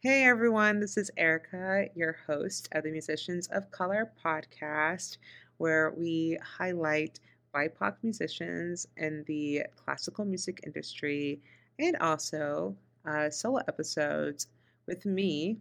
[0.00, 5.18] Hey everyone, this is Erika, your host of the Musicians of Color podcast,
[5.56, 7.18] where we highlight
[7.52, 11.40] BIPOC musicians in the classical music industry
[11.80, 12.76] and also
[13.06, 14.46] uh, solo episodes
[14.86, 15.58] with me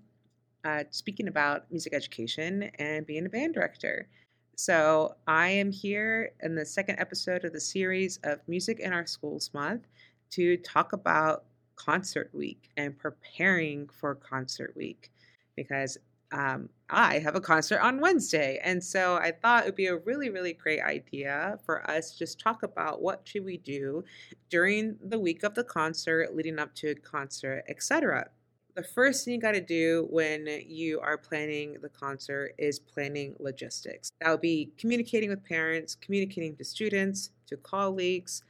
[0.66, 4.08] uh, speaking about music education and being a band director.
[4.56, 9.08] So, I am here in the second episode of the series of Music in Our
[9.08, 9.88] Schools Month
[10.32, 11.46] to talk about
[11.78, 15.12] concert week and preparing for concert week
[15.56, 15.98] because
[16.32, 18.60] um, I have a concert on Wednesday.
[18.64, 22.40] And so I thought it would be a really, really great idea for us just
[22.40, 24.04] talk about what should we do
[24.50, 28.30] during the week of the concert, leading up to a concert, etc.
[28.76, 33.36] The first thing you got to do when you are planning the concert is planning
[33.40, 34.12] logistics.
[34.22, 38.44] That would be communicating with parents, communicating to students, to colleagues,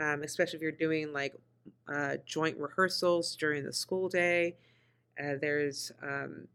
[0.00, 1.34] um, especially if you're doing like
[1.88, 4.56] uh, joint rehearsals during the school day.
[5.18, 6.48] Uh, there's um,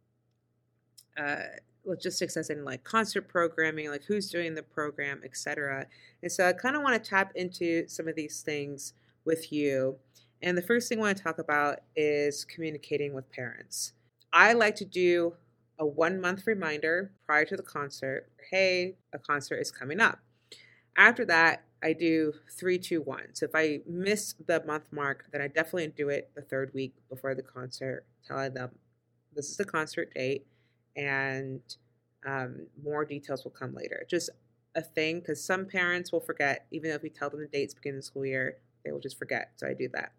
[1.17, 1.43] uh,
[1.85, 5.85] logistics as in like concert programming, like who's doing the program, etc.
[6.21, 8.93] And so I kind of want to tap into some of these things
[9.25, 9.97] with you.
[10.41, 13.93] And the first thing I want to talk about is communicating with parents.
[14.31, 15.33] I like to do
[15.79, 20.19] a one month reminder prior to the concert hey, a concert is coming up.
[20.97, 23.33] After that, I do three, two, one.
[23.33, 26.93] So if I miss the month mark, then I definitely do it the third week
[27.09, 28.71] before the concert, telling them
[29.35, 30.45] this is the concert date,
[30.95, 31.61] and
[32.25, 34.05] um, more details will come later.
[34.09, 34.29] Just
[34.75, 37.97] a thing because some parents will forget, even if we tell them the dates beginning
[37.97, 39.51] of the school year, they will just forget.
[39.55, 40.11] So I do that.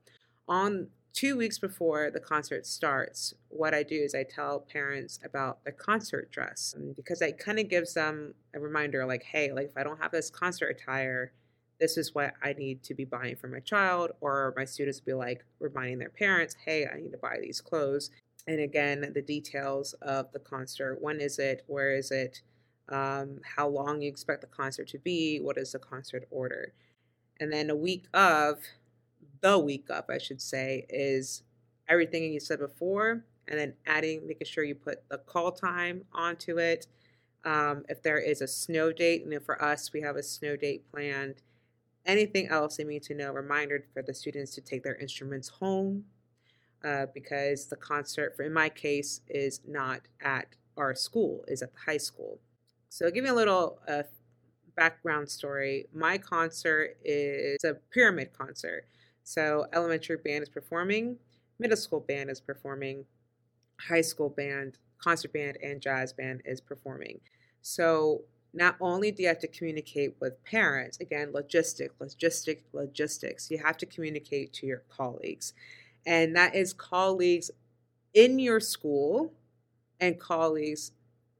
[0.48, 5.64] On two weeks before the concert starts, what I do is I tell parents about
[5.64, 9.66] the concert dress um, because it kind of gives them a reminder like, hey, like
[9.66, 11.32] if I don't have this concert attire,
[11.80, 15.14] this is what I need to be buying for my child, or my students be
[15.14, 18.10] like reminding their parents, hey, I need to buy these clothes.
[18.46, 22.42] And again, the details of the concert when is it, where is it,
[22.90, 26.72] um, how long you expect the concert to be, what is the concert order.
[27.38, 28.58] And then a week of,
[29.40, 31.42] the week of, I should say, is
[31.88, 36.58] everything you said before, and then adding, making sure you put the call time onto
[36.58, 36.86] it.
[37.44, 40.90] Um, if there is a snow date, and for us, we have a snow date
[40.90, 41.36] planned
[42.06, 43.32] anything else they need to know.
[43.32, 46.04] Reminder for the students to take their instruments home
[46.84, 50.46] uh, because the concert, for in my case, is not at
[50.76, 52.40] our school, is at the high school.
[52.88, 54.02] So, give me a little uh,
[54.76, 55.86] background story.
[55.94, 58.86] My concert is a pyramid concert.
[59.22, 61.16] So, elementary band is performing,
[61.58, 63.04] middle school band is performing,
[63.78, 67.20] high school band, concert band, and jazz band is performing.
[67.62, 68.22] So,
[68.52, 73.76] not only do you have to communicate with parents, again, logistic, logistic, logistics, you have
[73.76, 75.52] to communicate to your colleagues.
[76.04, 77.50] And that is colleagues
[78.12, 79.32] in your school
[80.00, 80.92] and colleagues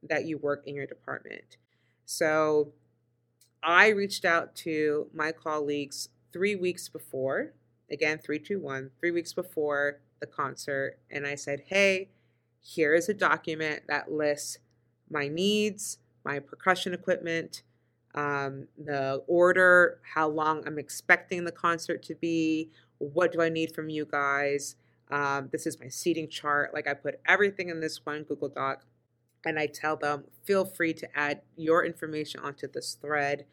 [0.03, 1.57] that you work in your department.
[2.05, 2.71] So
[3.63, 7.53] I reached out to my colleagues three weeks before,
[7.91, 10.97] again, three, two, one, three weeks before the concert.
[11.09, 12.09] And I said, hey,
[12.61, 14.59] here is a document that lists
[15.09, 17.63] my needs, my percussion equipment,
[18.15, 23.73] um, the order, how long I'm expecting the concert to be, what do I need
[23.73, 24.75] from you guys.
[25.09, 26.73] Um, this is my seating chart.
[26.73, 28.85] Like I put everything in this one Google Doc
[29.45, 33.45] and I tell them, feel free to add your information onto this thread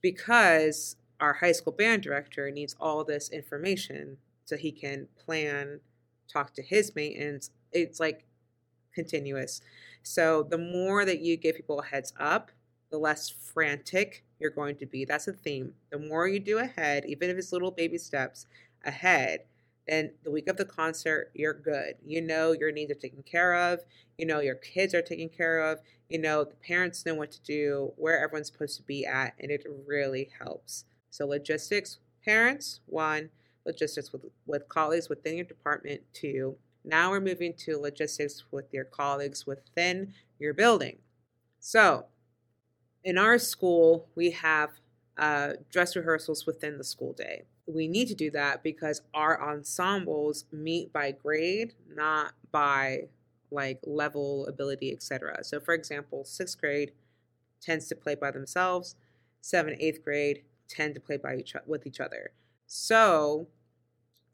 [0.00, 5.80] because our high school band director needs all this information so he can plan,
[6.32, 7.50] talk to his maintenance.
[7.72, 8.24] It's like
[8.94, 9.60] continuous.
[10.02, 12.50] So the more that you give people a heads up,
[12.90, 15.04] the less frantic you're going to be.
[15.04, 15.74] That's a theme.
[15.90, 18.46] The more you do ahead, even if it's little baby steps
[18.84, 19.40] ahead,
[19.86, 21.94] then the week of the concert, you're good.
[22.04, 23.80] You know your needs are taken care of.
[24.18, 25.80] You know your kids are taken care of.
[26.08, 29.50] You know the parents know what to do, where everyone's supposed to be at, and
[29.50, 30.84] it really helps.
[31.10, 33.30] So logistics, parents, one,
[33.64, 38.84] logistics with, with colleagues within your department, two, now we're moving to logistics with your
[38.84, 40.98] colleagues within your building.
[41.60, 42.06] So,
[43.04, 44.70] in our school, we have
[45.16, 47.44] uh, dress rehearsals within the school day.
[47.66, 53.08] We need to do that because our ensembles meet by grade, not by
[53.50, 55.42] like level, ability, etc.
[55.44, 56.92] So, for example, sixth grade
[57.60, 58.94] tends to play by themselves.
[59.40, 62.32] Seventh, eighth grade tend to play by each with each other.
[62.66, 63.48] So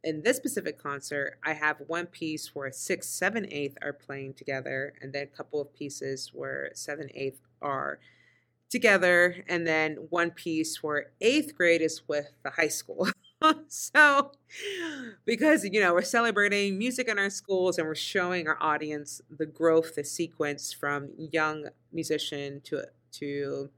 [0.04, 4.92] in this specific concert, I have one piece where six, seven, eighth are playing together,
[5.00, 7.98] and then a couple of pieces where seven, eighth are
[8.70, 13.08] together, and then one piece where eighth grade is with the high school.
[13.68, 14.32] so,
[15.24, 19.46] because, you know, we're celebrating music in our schools and we're showing our audience the
[19.46, 23.70] growth, the sequence from young musician to, to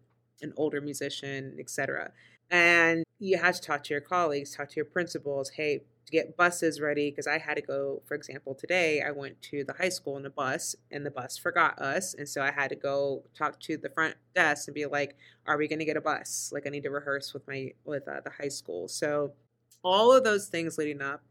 [0.43, 2.11] an older musician, etc.
[2.50, 5.50] And you have to talk to your colleagues, talk to your principals.
[5.50, 9.43] Hey, to get buses ready because I had to go, for example, today I went
[9.43, 12.14] to the high school in the bus and the bus forgot us.
[12.14, 15.17] And so I had to go talk to the front desk and be like,
[15.47, 16.50] are we going to get a bus?
[16.53, 18.87] Like I need to rehearse with my, with uh, the high school.
[18.87, 19.32] So
[19.82, 21.23] all of those things leading up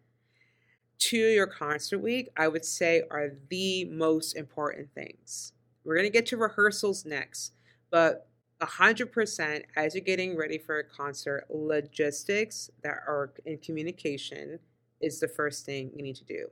[0.97, 5.53] to your concert week, I would say are the most important things.
[5.85, 7.53] We're going to get to rehearsals next,
[7.91, 8.27] but
[8.61, 14.59] 100% as you're getting ready for a concert, logistics that are in communication
[15.01, 16.47] is the first thing you need to do.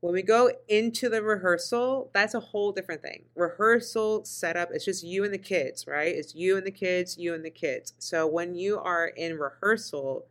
[0.00, 3.24] When we go into the rehearsal, that's a whole different thing.
[3.34, 6.14] Rehearsal setup, it's just you and the kids, right?
[6.14, 7.94] It's you and the kids, you and the kids.
[7.98, 10.26] So when you are in rehearsal,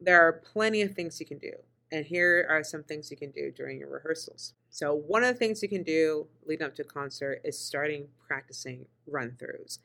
[0.00, 1.52] there are plenty of things you can do.
[1.92, 4.54] And here are some things you can do during your rehearsals.
[4.70, 8.06] So, one of the things you can do leading up to a concert is starting
[8.26, 9.78] practicing run throughs.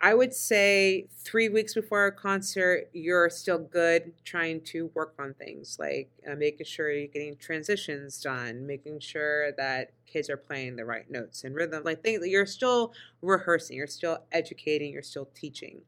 [0.00, 5.34] I would say three weeks before a concert, you're still good trying to work on
[5.34, 10.76] things like uh, making sure you're getting transitions done, making sure that kids are playing
[10.76, 11.84] the right notes and rhythm.
[11.84, 12.92] Like things that you're still
[13.22, 15.80] rehearsing, you're still educating, you're still teaching.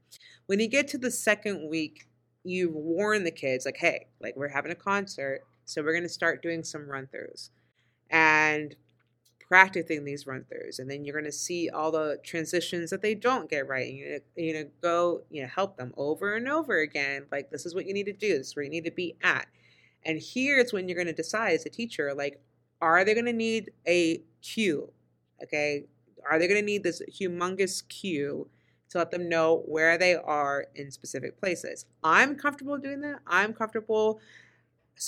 [0.47, 2.06] When you get to the second week,
[2.44, 6.43] you warn the kids like, hey, like we're having a concert, so we're gonna start
[6.43, 7.50] doing some run throughs.
[8.11, 8.76] And
[9.48, 13.14] practicing these run throughs and then you're going to see all the transitions that they
[13.14, 13.98] don't get right and
[14.37, 17.75] you're going to go you know help them over and over again like this is
[17.75, 18.38] what you need to do.
[18.38, 19.46] This is where you need to be at.
[20.04, 22.40] And here's when you're going to decide as a teacher like
[22.81, 24.90] are they going to need a cue
[25.43, 25.84] okay?
[26.28, 28.48] Are they going to need this humongous cue
[28.90, 31.87] to let them know where they are in specific places?
[32.02, 33.20] I'm comfortable doing that.
[33.26, 34.20] I'm comfortable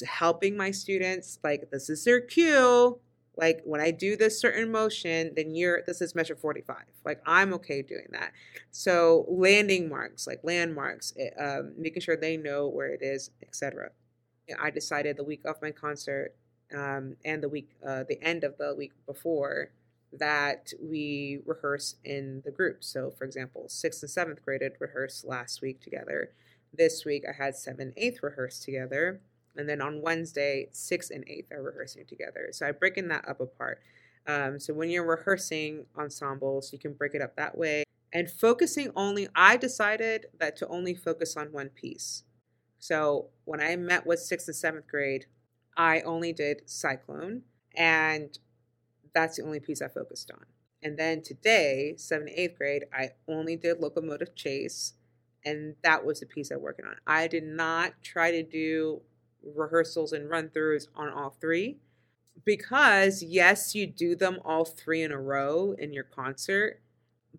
[0.06, 3.00] helping my students like this is their cue
[3.38, 6.76] like when I do this certain motion, then you're this is measure 45.
[7.04, 8.32] Like I'm okay doing that.
[8.72, 13.30] So landing marks, like landmarks, it, eh, um, making sure they know where it is,
[13.40, 13.90] etc.
[14.60, 16.34] I decided the week of my concert
[16.74, 19.70] um, and the week, uh, the end of the week before,
[20.12, 22.82] that we rehearse in the group.
[22.82, 26.32] So, for example, sixth and seventh graded rehearsed last week together.
[26.72, 29.20] This week I had seven, eighth rehearse together.
[29.56, 32.48] And then on Wednesday, sixth and eighth are rehearsing together.
[32.52, 33.80] So I am breaking that up apart.
[34.26, 37.84] Um, so when you're rehearsing ensembles, you can break it up that way.
[38.12, 42.24] And focusing only, I decided that to only focus on one piece.
[42.78, 45.26] So when I met with sixth and seventh grade,
[45.76, 47.42] I only did Cyclone,
[47.76, 48.36] and
[49.14, 50.44] that's the only piece I focused on.
[50.82, 54.94] And then today, seventh and eighth grade, I only did Locomotive Chase,
[55.44, 56.96] and that was the piece I'm working on.
[57.06, 59.02] I did not try to do
[59.42, 61.78] rehearsals and run throughs on all three.
[62.44, 66.80] Because yes you do them all three in a row in your concert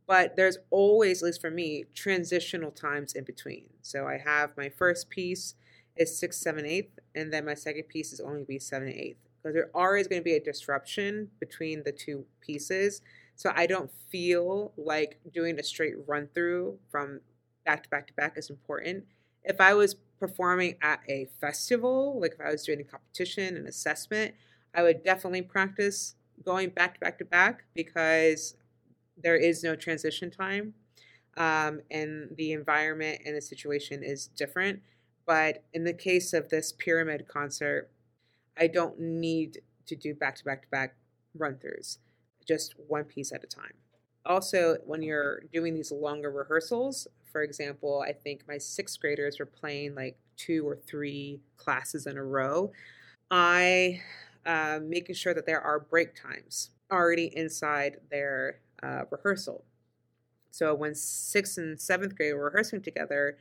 [0.08, 3.66] but there's always at least for me transitional times in between.
[3.82, 5.56] So i have my first piece
[5.96, 9.20] is six seven eighth and then my second piece is only be seven eighth.
[9.42, 13.02] Because there always going to be a disruption between the two pieces.
[13.36, 17.22] So i don't feel like doing a straight run through from
[17.66, 19.06] back to back to back is important.
[19.44, 23.68] If i was performing at a festival, like if I was doing a competition, an
[23.68, 24.36] assessment,
[24.74, 28.56] I would definitely practice going back to back to back because
[29.22, 30.74] there is no transition time.
[31.38, 34.82] Um, and the environment and the situation is different.
[35.26, 37.90] But in the case of this pyramid concert,
[38.58, 40.96] I don't need to do back to back to back
[41.38, 41.98] run throughs,
[42.48, 43.74] just one piece at a time.
[44.26, 49.46] Also, when you're doing these longer rehearsals, for example, I think my sixth graders were
[49.46, 52.72] playing like two or three classes in a row.
[53.32, 54.02] I
[54.46, 59.64] uh, making sure that there are break times already inside their uh, rehearsal.
[60.52, 63.38] So when sixth and seventh grade were rehearsing together,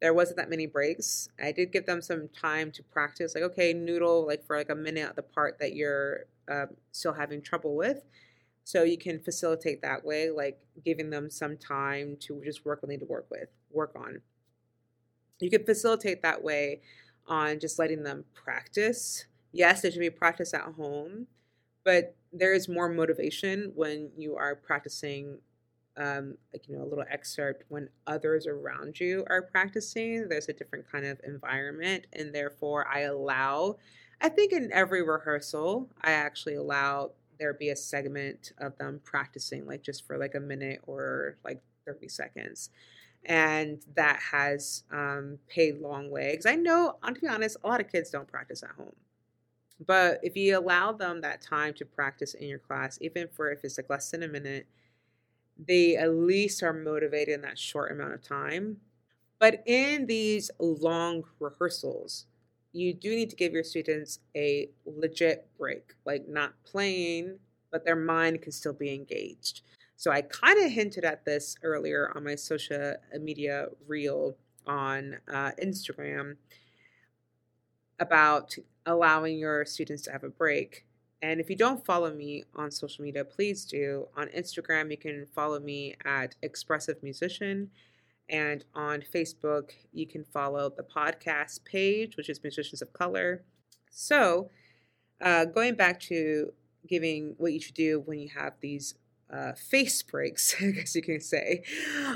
[0.00, 1.28] there wasn't that many breaks.
[1.42, 4.74] I did give them some time to practice, like okay, noodle like for like a
[4.74, 8.04] minute at the part that you're uh, still having trouble with,
[8.64, 12.88] so you can facilitate that way, like giving them some time to just work what
[12.88, 14.20] they need to work with, work on.
[15.40, 16.82] You can facilitate that way
[17.26, 19.26] on just letting them practice.
[19.52, 21.26] Yes, there should be practice at home,
[21.84, 25.38] but there is more motivation when you are practicing
[25.96, 30.52] um, like you know a little excerpt when others around you are practicing there's a
[30.54, 33.76] different kind of environment and therefore i allow
[34.22, 37.10] i think in every rehearsal i actually allow
[37.42, 41.60] there be a segment of them practicing like just for like a minute or like
[41.84, 42.70] 30 seconds
[43.24, 46.32] and that has um, paid long way.
[46.32, 48.94] Because I know, to be honest, a lot of kids don't practice at home.
[49.84, 53.64] But if you allow them that time to practice in your class, even for if
[53.64, 54.66] it's like less than a minute,
[55.56, 58.78] they at least are motivated in that short amount of time.
[59.38, 62.26] But in these long rehearsals,
[62.72, 67.38] you do need to give your students a legit break, like not playing,
[67.70, 69.62] but their mind can still be engaged.
[69.96, 74.36] So I kind of hinted at this earlier on my social media reel
[74.66, 76.36] on uh, Instagram
[78.00, 80.86] about allowing your students to have a break.
[81.22, 84.08] And if you don't follow me on social media, please do.
[84.16, 87.70] On Instagram, you can follow me at Expressive Musician.
[88.32, 93.44] And on Facebook, you can follow the podcast page, which is Musicians of Color.
[93.90, 94.48] So,
[95.20, 96.54] uh, going back to
[96.88, 98.94] giving what you should do when you have these
[99.30, 101.62] uh, face breaks, I guess you can say,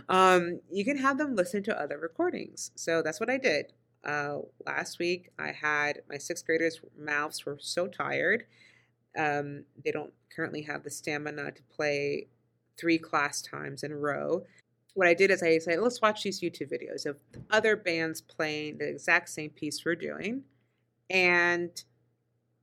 [0.09, 2.71] um, you can have them listen to other recordings.
[2.75, 3.75] So that's what I did.
[4.03, 8.45] Uh, last week, I had my sixth graders' mouths were so tired.
[9.19, 12.29] Um, they don't currently have the stamina to play
[12.79, 14.45] three class times in a row.
[14.97, 18.79] What I did is I said, let's watch these YouTube videos of other bands playing
[18.79, 20.43] the exact same piece we're doing
[21.11, 21.71] and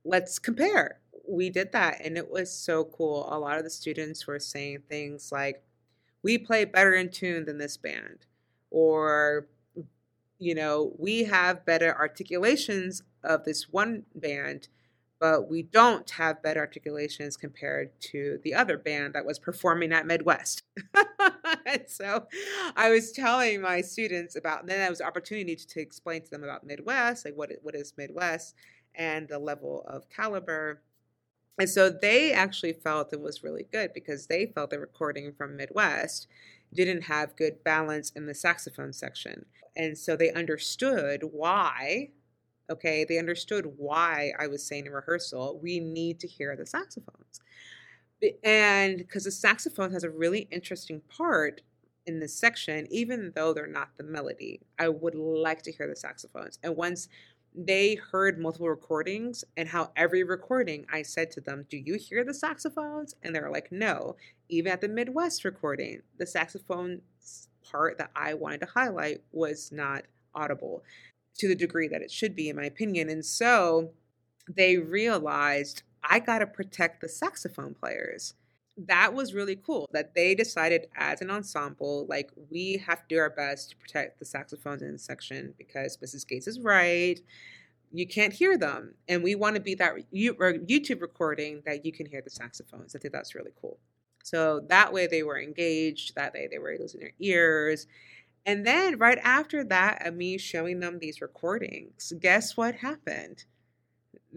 [0.04, 3.28] let's compare we did that and it was so cool.
[3.32, 5.62] A lot of the students were saying things like,
[6.22, 8.26] we play better in tune than this band,
[8.70, 9.46] or,
[10.38, 14.68] you know, we have better articulations of this one band,
[15.20, 20.06] but we don't have better articulations compared to the other band that was performing at
[20.06, 20.62] Midwest.
[21.66, 22.26] and so
[22.76, 26.44] I was telling my students about, then I was opportunity to, to explain to them
[26.44, 28.54] about Midwest, like what, what is Midwest
[28.94, 30.82] and the level of caliber
[31.58, 35.56] and so they actually felt it was really good because they felt the recording from
[35.56, 36.26] Midwest
[36.72, 39.46] didn't have good balance in the saxophone section.
[39.76, 42.10] And so they understood why,
[42.68, 47.40] okay, they understood why I was saying in rehearsal, we need to hear the saxophones.
[48.42, 51.62] And because the saxophone has a really interesting part
[52.06, 55.96] in this section, even though they're not the melody, I would like to hear the
[55.96, 56.58] saxophones.
[56.62, 57.08] And once
[57.54, 62.24] they heard multiple recordings and how every recording I said to them, Do you hear
[62.24, 63.14] the saxophones?
[63.22, 64.16] And they're like, No.
[64.48, 67.00] Even at the Midwest recording, the saxophone
[67.62, 70.04] part that I wanted to highlight was not
[70.34, 70.82] audible
[71.38, 73.08] to the degree that it should be, in my opinion.
[73.08, 73.92] And so
[74.48, 78.34] they realized I got to protect the saxophone players
[78.76, 83.18] that was really cool that they decided as an ensemble, like we have to do
[83.18, 86.26] our best to protect the saxophones in this section because Mrs.
[86.26, 87.20] Gates is right.
[87.92, 88.94] You can't hear them.
[89.08, 92.96] And we want to be that YouTube recording that you can hear the saxophones.
[92.96, 93.78] I think that's really cool.
[94.24, 97.86] So that way they were engaged, that way they were losing their ears.
[98.44, 103.44] And then right after that, of me showing them these recordings, guess what happened?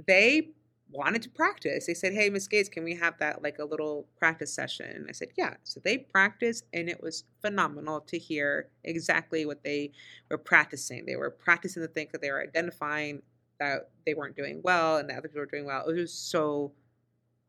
[0.05, 0.51] They
[0.91, 1.86] wanted to practice.
[1.86, 4.89] They said, Hey, Miss Gates, can we have that like a little practice session?
[4.89, 5.56] And I said, Yeah.
[5.63, 9.91] So they practiced, and it was phenomenal to hear exactly what they
[10.29, 11.06] were practicing.
[11.06, 13.22] They were practicing the things that they were identifying
[13.60, 15.88] that they weren't doing well and the other people were doing well.
[15.88, 16.72] It was so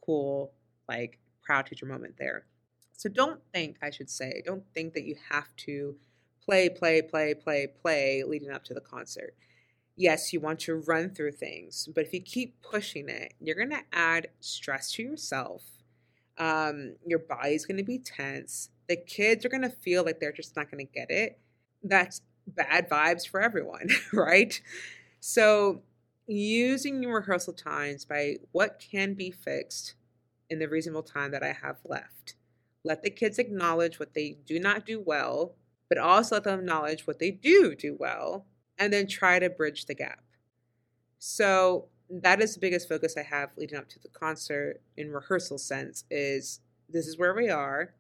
[0.05, 0.53] cool,
[0.89, 2.47] like proud teacher moment there.
[2.93, 5.95] So don't think, I should say, don't think that you have to
[6.45, 9.35] play, play, play, play, play leading up to the concert
[9.99, 13.71] yes, you want to run through things, but if you keep pushing it, you're going
[13.71, 15.65] to add stress to yourself.
[16.39, 18.71] Um, your body's going to be tense.
[18.89, 21.39] The kids are going to feel like they're just not going to get it.
[21.83, 24.61] That's bad vibes for everyone, right?
[25.21, 25.83] So,
[26.29, 29.95] using your rehearsal times by what can be fixed
[30.49, 32.35] in the reasonable time that I have left.
[32.85, 35.55] Let the kids acknowledge what they do not do well,
[35.89, 38.47] but also let them acknowledge what they do do well
[38.79, 40.23] and then try to bridge the gap.
[41.19, 45.59] So that is the biggest focus I have leading up to the concert in rehearsal
[45.59, 47.95] sense is this is where we are.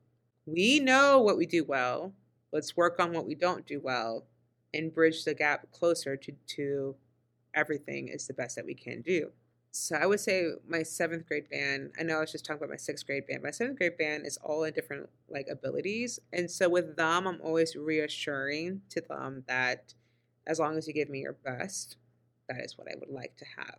[0.46, 2.12] We know what we do well.
[2.52, 4.24] Let's work on what we don't do well
[4.72, 6.96] and bridge the gap closer to, to
[7.54, 9.30] everything is the best that we can do.
[9.70, 12.70] So I would say my seventh grade band, I know I was just talking about
[12.70, 13.42] my sixth grade band.
[13.42, 16.18] My seventh grade band is all in different like abilities.
[16.32, 19.94] And so with them, I'm always reassuring to them that
[20.48, 21.96] as long as you give me your best,
[22.48, 23.78] that is what I would like to have.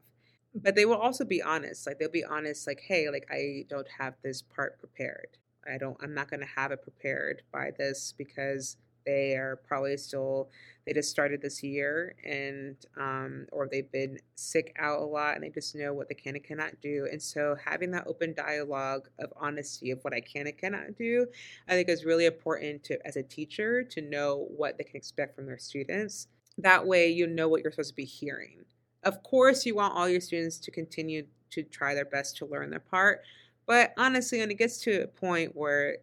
[0.56, 1.86] But they will also be honest.
[1.86, 5.38] Like they'll be honest, like, hey, like I don't have this part prepared.
[5.70, 10.50] I don't I'm not gonna have it prepared by this because they are probably still
[10.86, 15.44] they just started this year and um, or they've been sick out a lot and
[15.44, 19.10] they just know what they can and cannot do and so having that open dialogue
[19.20, 21.26] of honesty of what i can and cannot do
[21.68, 25.36] i think is really important to as a teacher to know what they can expect
[25.36, 26.28] from their students
[26.62, 28.66] that way you know what you're supposed to be hearing.
[29.04, 32.70] Of course you want all your students to continue to try their best to learn
[32.70, 33.22] their part
[33.70, 35.98] but honestly when it gets to a point where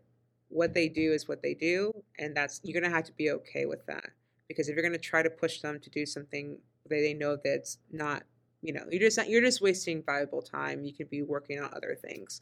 [0.48, 3.66] what they do is what they do and that's you're to have to be okay
[3.66, 4.10] with that
[4.48, 6.56] because if you're to try to push them to do something
[6.88, 8.22] that they know that's not
[8.62, 11.68] you know you're just not, you're just wasting valuable time you could be working on
[11.74, 12.40] other things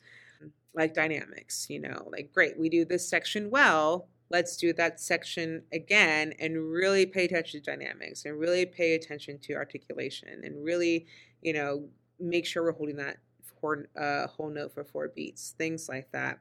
[0.75, 5.63] like dynamics you know like great we do this section well let's do that section
[5.73, 11.07] again and really pay attention to dynamics and really pay attention to articulation and really
[11.43, 11.87] you know
[12.19, 13.19] make sure we're holding that
[13.61, 16.39] four, uh, whole note for four beats things like that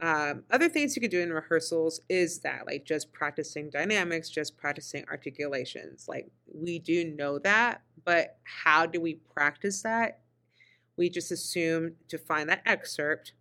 [0.00, 4.56] um, other things you can do in rehearsals is that, like just practicing dynamics, just
[4.56, 6.06] practicing articulations.
[6.06, 10.20] Like we do know that, but how do we practice that?
[10.98, 13.32] We just assume to find that excerpt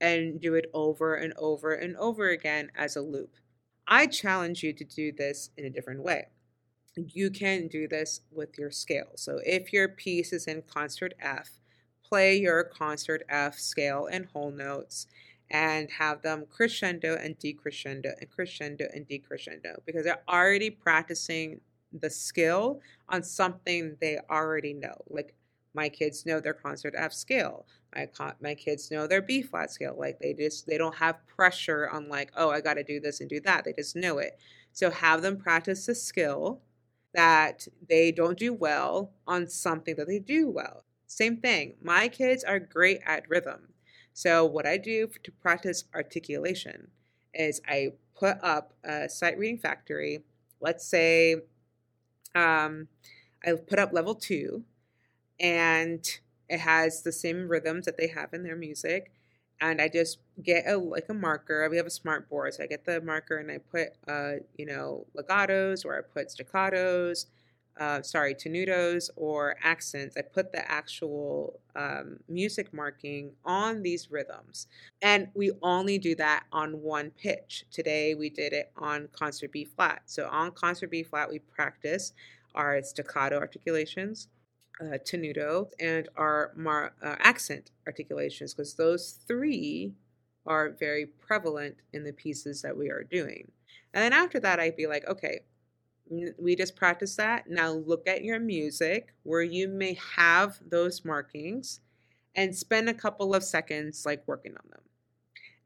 [0.00, 3.36] and do it over and over and over again as a loop.
[3.88, 6.26] I challenge you to do this in a different way.
[6.96, 9.12] You can do this with your scale.
[9.16, 11.60] So if your piece is in concert F,
[12.02, 15.06] play your concert F scale and whole notes
[15.50, 21.60] and have them crescendo and decrescendo and crescendo and decrescendo because they're already practicing
[21.92, 24.96] the skill on something they already know.
[25.08, 25.34] Like
[25.74, 27.66] my kids know their concert F scale.
[27.96, 29.96] My my kids know their B flat scale.
[29.98, 33.20] Like they just they don't have pressure on like oh I got to do this
[33.20, 33.64] and do that.
[33.64, 34.38] They just know it.
[34.72, 36.60] So have them practice the skill
[37.14, 40.84] that they don't do well on something that they do well.
[41.06, 41.74] Same thing.
[41.82, 43.68] My kids are great at rhythm.
[44.12, 46.88] So what I do to practice articulation
[47.32, 50.24] is I put up a sight reading factory.
[50.60, 51.36] Let's say
[52.34, 52.88] um,
[53.44, 54.64] I put up level two,
[55.38, 56.04] and
[56.48, 59.12] it has the same rhythms that they have in their music.
[59.60, 61.66] And I just get a like a marker.
[61.70, 64.66] We have a smart board, so I get the marker and I put uh, you
[64.66, 67.26] know legatos or I put staccatos
[67.78, 74.66] uh, sorry, tenutos or accents, I put the actual um, music marking on these rhythms.
[75.02, 77.64] And we only do that on one pitch.
[77.70, 80.02] Today we did it on concert B flat.
[80.06, 82.12] So on concert B flat, we practice
[82.54, 84.28] our staccato articulations,
[84.80, 89.94] uh, tenuto, and our mar- uh, accent articulations because those three
[90.46, 93.50] are very prevalent in the pieces that we are doing.
[93.92, 95.40] And then after that, I'd be like, okay,
[96.38, 97.48] we just practice that.
[97.48, 101.80] Now look at your music where you may have those markings
[102.34, 104.82] and spend a couple of seconds like working on them.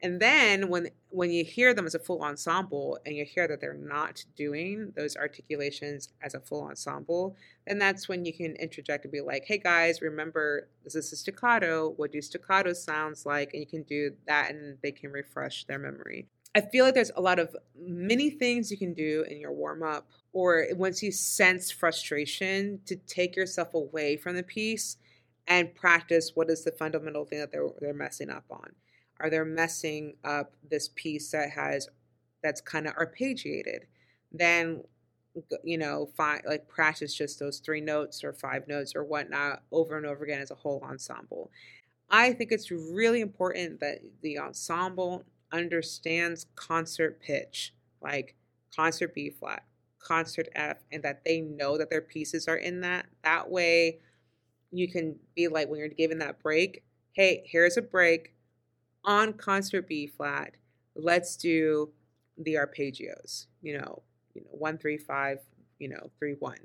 [0.03, 3.61] And then when when you hear them as a full ensemble and you hear that
[3.61, 7.37] they're not doing those articulations as a full ensemble,
[7.67, 11.17] then that's when you can interject and be like, "Hey guys, remember this is a
[11.17, 11.91] staccato.
[11.91, 15.79] What do staccato sounds like?" And you can do that, and they can refresh their
[15.79, 16.29] memory.
[16.55, 19.83] I feel like there's a lot of many things you can do in your warm
[19.83, 24.97] up or once you sense frustration to take yourself away from the piece
[25.47, 28.75] and practice what is the fundamental thing that they're they're messing up on.
[29.21, 31.89] Are they messing up this piece that has
[32.43, 33.81] that's kind of arpeggiated?
[34.33, 34.85] Then
[35.63, 39.97] you know, find like practice just those three notes or five notes or whatnot over
[39.97, 41.51] and over again as a whole ensemble.
[42.11, 48.35] I think it's really important that the ensemble understands concert pitch, like
[48.75, 49.65] concert B flat,
[50.01, 53.07] concert F, and that they know that their pieces are in that.
[53.23, 54.01] That way,
[54.73, 58.35] you can be like, when you're given that break, hey, here's a break
[59.05, 60.55] on concert B flat.
[60.95, 61.91] Let's do
[62.37, 64.03] the arpeggios, you know,
[64.35, 65.39] you know, one, three, five,
[65.79, 66.59] you know, three, one.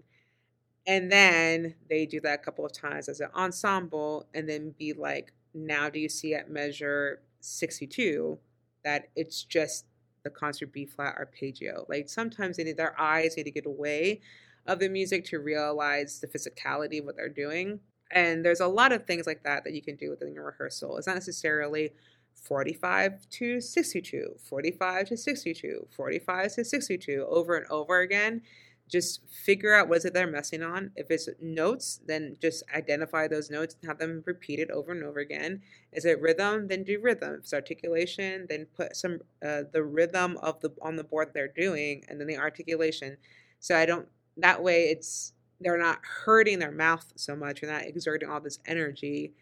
[0.87, 4.93] And then they do that a couple of times as an ensemble, and then be
[4.93, 8.37] like, now do you see at measure 62
[8.83, 9.85] that it's just
[10.23, 11.85] the concert B flat arpeggio.
[11.87, 14.21] Like sometimes they need, their eyes need to get away
[14.67, 17.79] of the music to realize the physicality of what they're doing.
[18.11, 20.97] And there's a lot of things like that that you can do within your rehearsal.
[20.97, 21.91] It's not necessarily
[22.35, 28.41] 45 to 62, 45 to 62, 45 to 62 over and over again
[28.87, 30.91] just figure out what is it they're messing on.
[30.95, 35.19] If it's notes, then just identify those notes and have them repeated over and over
[35.19, 35.61] again.
[35.91, 36.67] Is it rhythm?
[36.67, 37.33] Then do rhythm.
[37.33, 41.47] If it's articulation, then put some uh, the rhythm of the on the board they're
[41.47, 43.17] doing, and then the articulation.
[43.59, 44.07] So I don't.
[44.37, 47.61] That way, it's they're not hurting their mouth so much.
[47.61, 49.33] You're not exerting all this energy,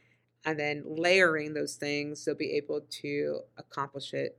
[0.46, 2.24] and then layering those things.
[2.24, 4.38] They'll be able to accomplish it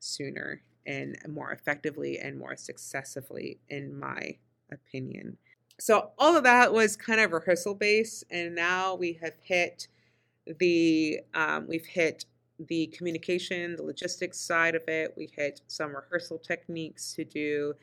[0.00, 4.36] sooner and more effectively and more successfully, in my
[4.70, 5.36] opinion.
[5.78, 9.88] So, all of that was kind of rehearsal based, and now we have hit
[10.58, 12.24] the um, we've hit
[12.58, 15.12] the communication, the logistics side of it.
[15.16, 17.74] We hit some rehearsal techniques to do,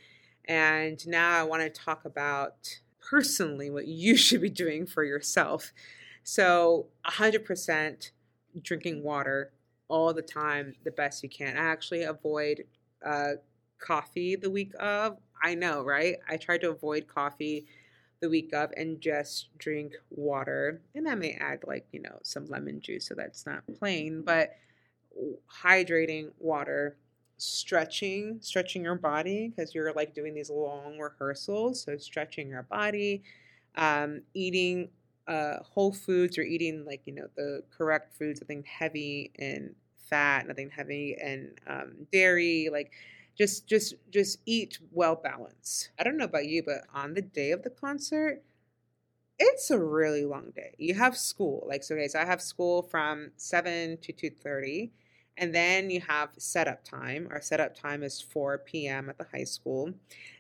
[0.46, 5.72] and now I want to talk about personally what you should be doing for yourself.
[6.24, 8.12] So, 100%
[8.62, 9.52] drinking water
[9.88, 11.58] all the time, the best you can.
[11.58, 12.66] I actually avoid
[13.06, 13.34] uh,
[13.80, 15.18] coffee the week of.
[15.44, 16.18] I know, right?
[16.30, 17.68] I try to avoid coffee
[18.22, 20.82] the week of and just drink water.
[20.96, 24.56] And I may add, like, you know, some lemon juice so that's not plain, but
[25.64, 26.98] hydrating water
[27.38, 31.82] stretching, stretching your body because you're like doing these long rehearsals.
[31.84, 33.24] So stretching your body,
[33.76, 34.90] um, eating
[35.28, 40.48] uh, whole foods or eating like you know the correct foods, nothing heavy and fat,
[40.48, 42.92] nothing heavy and um, dairy, like
[43.38, 45.92] just just just eat well balanced.
[46.00, 48.44] I don't know about you, but on the day of the concert,
[49.40, 50.76] it's a really long day.
[50.78, 51.96] You have school, like so.
[51.96, 54.92] Okay, so I have school from seven to two thirty
[55.38, 57.28] and then you have setup time.
[57.32, 59.10] Our setup time is 4 p.m.
[59.10, 59.94] at the high school.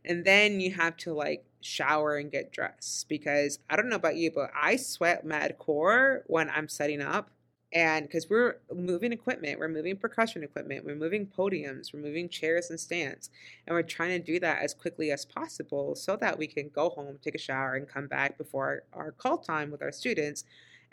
[0.05, 4.15] And then you have to like shower and get dressed because I don't know about
[4.15, 7.29] you, but I sweat mad core when I'm setting up.
[7.75, 12.69] And because we're moving equipment, we're moving percussion equipment, we're moving podiums, we're moving chairs
[12.69, 13.31] and stands.
[13.65, 16.89] And we're trying to do that as quickly as possible so that we can go
[16.89, 20.43] home, take a shower, and come back before our, our call time with our students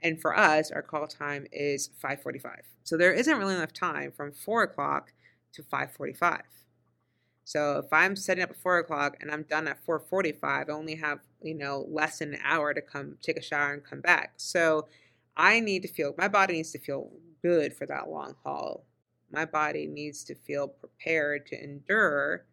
[0.03, 2.63] and for us, our call time is 5:45.
[2.85, 5.13] So there isn't really enough time from four o'clock
[5.53, 6.43] to 5:45.
[7.51, 10.95] So if I'm setting up at four o'clock and I'm done at 4:45, I only
[10.95, 14.35] have you know less than an hour to come take a shower and come back.
[14.37, 14.87] So
[15.37, 17.11] I need to feel my body needs to feel
[17.43, 18.85] good for that long haul.
[19.33, 22.45] My body needs to feel prepared to endure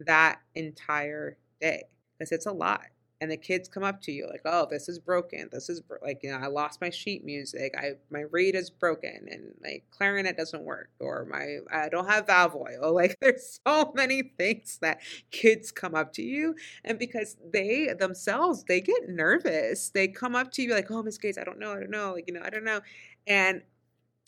[0.00, 1.84] that entire day
[2.18, 2.88] because it's a lot
[3.20, 5.48] and the kids come up to you like oh this is broken.
[5.50, 5.98] This is bro-.
[6.02, 7.74] like you know i lost my sheet music.
[7.78, 12.26] I my reed is broken and my clarinet doesn't work or my i don't have
[12.26, 12.94] valve oil.
[13.06, 15.00] Like there's so many things that
[15.30, 19.90] kids come up to you and because they themselves they get nervous.
[19.90, 22.12] They come up to you like oh miss gates i don't know i don't know
[22.12, 22.80] like you know i don't know.
[23.26, 23.62] And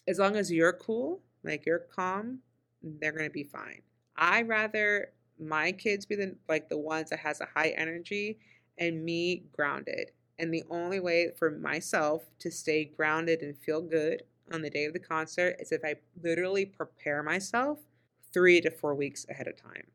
[0.07, 2.41] as long as you're cool like you're calm
[2.83, 3.83] they're going to be fine.
[4.17, 8.39] I rather my kids be the like the ones that has a high energy
[8.79, 10.13] and me grounded.
[10.39, 14.85] And the only way for myself to stay grounded and feel good on the day
[14.85, 17.81] of the concert is if I literally prepare myself
[18.33, 19.89] three to four weeks ahead of time.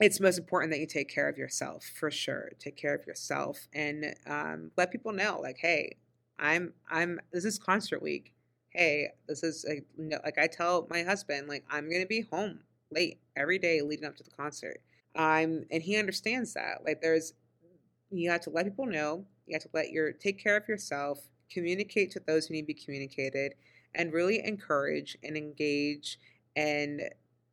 [0.00, 2.52] It's most important that you take care of yourself for sure.
[2.58, 5.96] Take care of yourself and um, let people know, like, hey,
[6.38, 7.20] I'm, I'm.
[7.32, 8.32] This is concert week.
[8.70, 9.84] Hey, this is like,
[10.24, 14.16] like I tell my husband, like, I'm gonna be home late every day leading up
[14.16, 14.80] to the concert.
[15.14, 16.82] I'm, and he understands that.
[16.82, 17.34] Like, there's
[18.10, 19.24] you have to let people know.
[19.46, 21.20] You have to let your take care of yourself,
[21.50, 23.54] communicate to those who need to be communicated,
[23.94, 26.18] and really encourage and engage
[26.56, 27.02] and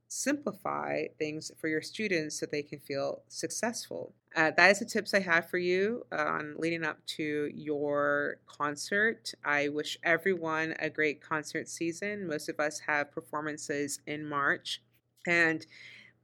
[0.09, 4.13] simplify things for your students so they can feel successful.
[4.35, 9.33] Uh, that is the tips I have for you on leading up to your concert.
[9.43, 12.27] I wish everyone a great concert season.
[12.27, 14.81] Most of us have performances in March.
[15.25, 15.65] And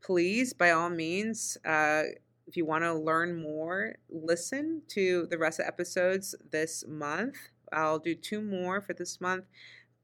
[0.01, 2.03] please, by all means, uh,
[2.47, 7.37] if you want to learn more, listen to the rest of episodes this month.
[7.71, 9.45] I'll do two more for this month.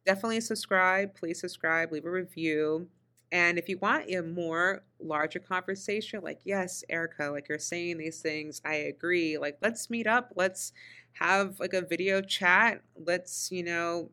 [0.06, 1.16] Definitely subscribe.
[1.16, 2.88] Please subscribe, leave a review.
[3.32, 8.22] And if you want a more larger conversation, like, yes, Erika, like you're saying these
[8.22, 9.38] things, I agree.
[9.38, 10.34] Like, let's meet up.
[10.36, 10.74] Let's
[11.14, 12.82] have like a video chat.
[12.96, 14.10] Let's, you know,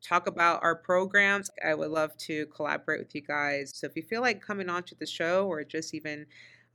[0.00, 1.50] talk about our programs.
[1.66, 3.72] I would love to collaborate with you guys.
[3.74, 6.26] So if you feel like coming on to the show or just even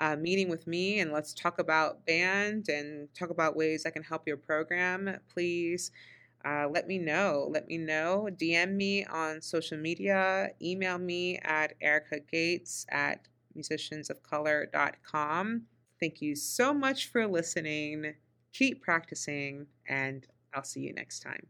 [0.02, 4.04] uh, meeting with me and let's talk about band and talk about ways I can
[4.04, 5.92] help your program, please
[6.44, 7.48] uh, let me know.
[7.52, 8.28] Let me know.
[8.32, 10.50] DM me on social media.
[10.62, 15.62] Email me at Erika Gates at musiciansofcolor.com.
[16.00, 18.16] Thank you so much for listening.
[18.54, 21.46] Keep practicing, and I'll see you next time.